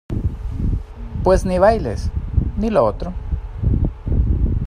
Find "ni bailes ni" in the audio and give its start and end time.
1.45-2.71